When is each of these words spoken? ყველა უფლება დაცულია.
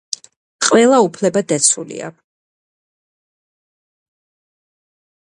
ყველა 0.67 0.97
უფლება 1.07 1.43
დაცულია. 1.51 2.09